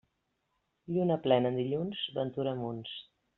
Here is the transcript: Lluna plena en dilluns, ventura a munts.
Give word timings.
Lluna 0.95 1.17
plena 1.27 1.51
en 1.53 1.59
dilluns, 1.61 2.01
ventura 2.17 2.55
a 2.59 2.61
munts. 2.65 2.97